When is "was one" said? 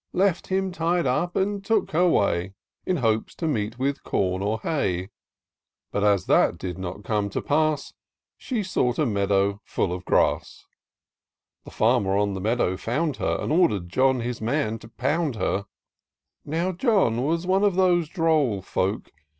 17.23-17.63